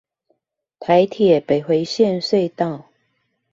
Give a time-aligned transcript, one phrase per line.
[0.79, 2.85] 台鐵北迴線隧道